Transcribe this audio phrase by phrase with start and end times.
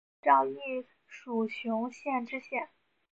[0.01, 2.69] 后吴兆毅署雄县知县。